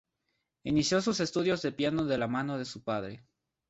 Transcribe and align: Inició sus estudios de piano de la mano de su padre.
Inició 0.63 0.99
sus 0.99 1.19
estudios 1.19 1.61
de 1.61 1.73
piano 1.73 2.05
de 2.05 2.17
la 2.17 2.27
mano 2.27 2.57
de 2.57 2.65
su 2.65 2.81
padre. 2.83 3.23